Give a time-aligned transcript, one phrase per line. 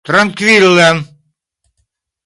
[0.01, 0.89] trankvile